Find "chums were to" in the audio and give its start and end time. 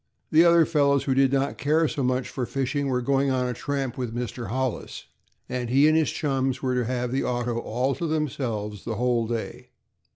6.09-6.85